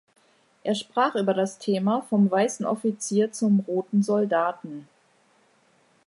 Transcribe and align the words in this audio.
Er 0.63 0.73
sprach 0.73 1.13
über 1.13 1.35
das 1.35 1.59
Thema: 1.59 2.01
„Vom 2.09 2.31
weißen 2.31 2.65
Offizier 2.65 3.31
zum 3.31 3.59
Roten 3.59 4.01
Soldaten“. 4.01 4.87